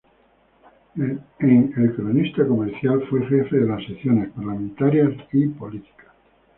[0.95, 6.11] En El Cronista Comercial fue jefe de las secciones "Parlamentarias" y "Política".